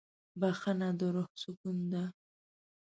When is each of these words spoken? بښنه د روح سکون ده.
بښنه 0.39 0.89
د 0.99 1.01
روح 1.15 1.29
سکون 1.43 1.77
ده. 1.91 2.03